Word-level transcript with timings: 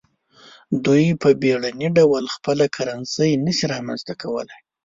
دوی 0.85 1.05
په 1.21 1.29
بیړني 1.41 1.87
ډول 1.97 2.23
خپله 2.35 2.65
کرنسي 2.75 3.29
نشي 3.45 3.65
رامنځته 3.73 4.13
کولای. 4.21 4.59